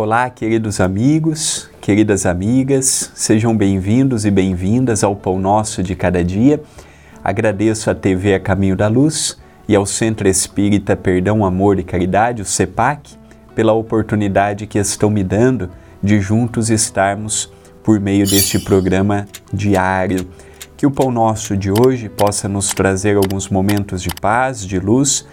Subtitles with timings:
[0.00, 6.62] Olá, queridos amigos, queridas amigas, sejam bem-vindos e bem-vindas ao Pão Nosso de Cada Dia.
[7.24, 12.42] Agradeço à TV A Caminho da Luz e ao Centro Espírita Perdão, Amor e Caridade,
[12.42, 13.16] o CEPAC,
[13.56, 15.68] pela oportunidade que estão me dando
[16.00, 17.52] de juntos estarmos
[17.82, 20.28] por meio deste programa diário.
[20.76, 25.26] Que o Pão Nosso de hoje possa nos trazer alguns momentos de paz, de luz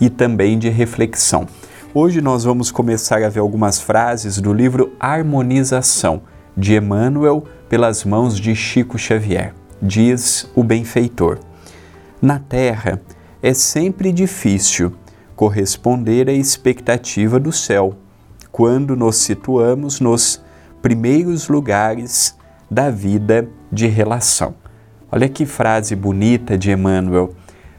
[0.00, 1.48] e também de reflexão.
[1.94, 6.22] Hoje nós vamos começar a ver algumas frases do livro Harmonização,
[6.56, 9.52] de Emmanuel, pelas mãos de Chico Xavier.
[9.80, 11.38] Diz o benfeitor:
[12.22, 12.98] Na Terra
[13.42, 14.94] é sempre difícil
[15.36, 17.94] corresponder à expectativa do céu,
[18.50, 20.42] quando nos situamos nos
[20.80, 22.34] primeiros lugares
[22.70, 24.54] da vida de relação.
[25.10, 27.34] Olha que frase bonita de Emmanuel.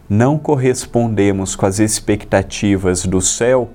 [0.07, 3.71] Não correspondemos com as expectativas do céu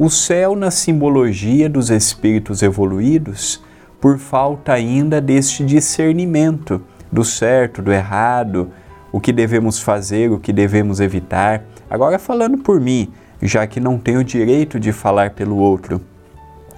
[0.00, 3.62] o céu na simbologia dos espíritos evoluídos,
[4.00, 6.80] por falta ainda deste discernimento
[7.12, 8.70] do certo, do errado,
[9.12, 11.64] o que devemos fazer, o que devemos evitar.
[11.90, 13.12] Agora, falando por mim,
[13.42, 16.00] já que não tenho direito de falar pelo outro,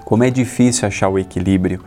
[0.04, 1.78] como é difícil achar o equilíbrio,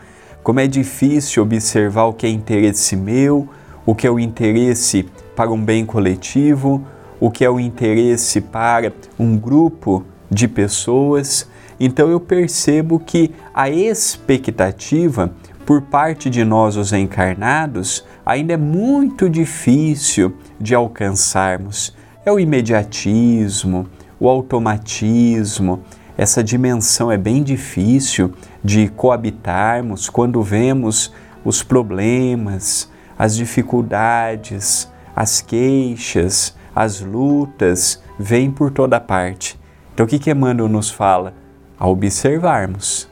[0.42, 3.46] como é difícil observar o que é interesse meu,
[3.84, 6.82] o que é o interesse para um bem coletivo,
[7.20, 11.48] o que é o interesse para um grupo de pessoas.
[11.78, 15.32] Então eu percebo que a expectativa
[15.66, 21.92] por parte de nós, os encarnados, ainda é muito difícil de alcançarmos.
[22.24, 23.88] É o imediatismo,
[24.18, 25.82] o automatismo,
[26.16, 28.32] essa dimensão é bem difícil
[28.64, 31.12] de coabitarmos quando vemos
[31.44, 39.58] os problemas, as dificuldades, as queixas, as lutas vêm por toda parte.
[39.96, 41.32] Então, o que, que Emmanuel nos fala?
[41.78, 43.08] A observarmos.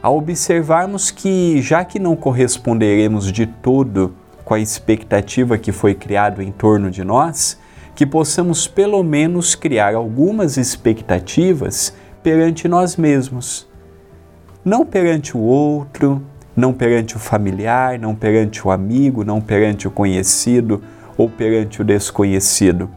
[0.00, 6.40] A observarmos que, já que não corresponderemos de todo com a expectativa que foi criado
[6.40, 7.58] em torno de nós,
[7.96, 13.68] que possamos pelo menos criar algumas expectativas perante nós mesmos.
[14.64, 16.22] Não perante o outro,
[16.54, 20.84] não perante o familiar, não perante o amigo, não perante o conhecido
[21.18, 22.88] ou perante o desconhecido,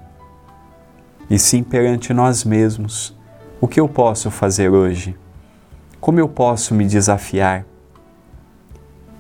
[1.29, 3.15] e sim perante nós mesmos
[3.59, 5.15] o que eu posso fazer hoje?
[5.99, 7.65] Como eu posso me desafiar?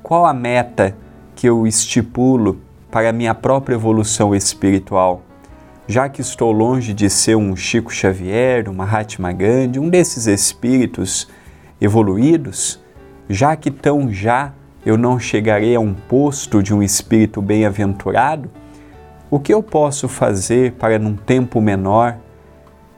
[0.03, 0.95] Qual a meta
[1.35, 2.59] que eu estipulo
[2.91, 5.23] para a minha própria evolução espiritual?
[5.87, 11.27] Já que estou longe de ser um Chico Xavier, uma Mahatma Gandhi, um desses espíritos
[11.81, 12.79] evoluídos,
[13.29, 14.53] já que tão já
[14.85, 18.51] eu não chegarei a um posto de um espírito bem-aventurado,
[19.29, 22.17] o que eu posso fazer para, num tempo menor,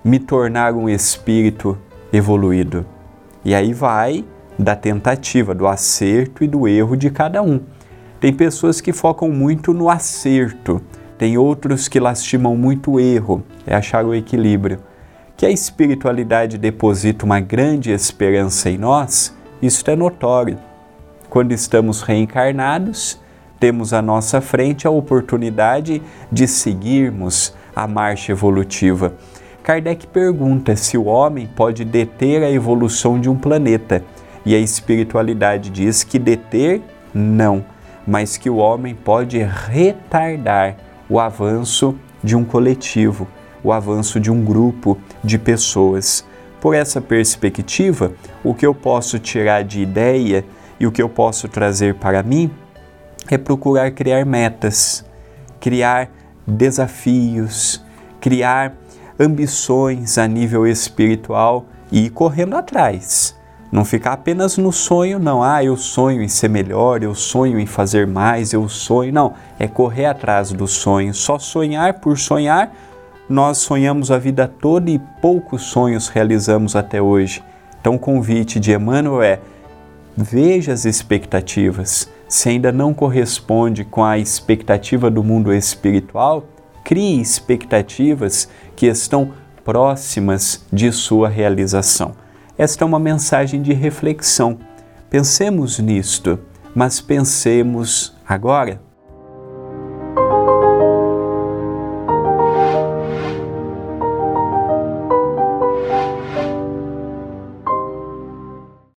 [0.04, 1.78] me tornar um espírito
[2.12, 2.86] evoluído.
[3.44, 4.26] E aí vai
[4.58, 7.62] da tentativa, do acerto e do erro de cada um.
[8.20, 10.82] Tem pessoas que focam muito no acerto,
[11.18, 14.80] tem outros que lastimam muito o erro, é achar o equilíbrio.
[15.36, 20.58] Que a espiritualidade deposita uma grande esperança em nós, isso é notório.
[21.30, 23.20] Quando estamos reencarnados,
[23.60, 26.02] temos à nossa frente a oportunidade
[26.32, 29.14] de seguirmos a marcha evolutiva.
[29.64, 34.04] Kardec pergunta se o homem pode deter a evolução de um planeta.
[34.46, 36.82] E a espiritualidade diz que deter,
[37.14, 37.66] não,
[38.08, 40.78] mas que o homem pode retardar
[41.10, 43.28] o avanço de um coletivo,
[43.62, 46.26] o avanço de um grupo de pessoas.
[46.62, 48.14] Por essa perspectiva,
[48.44, 50.46] o que eu posso tirar de ideia
[50.80, 52.50] e o que eu posso trazer para mim
[53.36, 55.06] é procurar criar metas,
[55.60, 56.10] criar
[56.46, 57.84] desafios,
[58.22, 58.74] criar
[59.20, 63.36] ambições a nível espiritual e ir correndo atrás.
[63.72, 65.44] Não ficar apenas no sonho, não.
[65.44, 69.12] Ah, eu sonho em ser melhor, eu sonho em fazer mais, eu sonho.
[69.12, 71.14] Não, é correr atrás do sonho.
[71.14, 72.74] Só sonhar por sonhar,
[73.28, 77.44] nós sonhamos a vida toda e poucos sonhos realizamos até hoje.
[77.82, 79.40] Então, o convite de Emmanuel é:
[80.16, 82.10] veja as expectativas.
[82.28, 86.46] Se ainda não corresponde com a expectativa do mundo espiritual,
[86.84, 89.32] crie expectativas que estão
[89.64, 92.14] próximas de sua realização.
[92.58, 94.58] Esta é uma mensagem de reflexão.
[95.10, 96.40] Pensemos nisto,
[96.76, 98.82] mas pensemos agora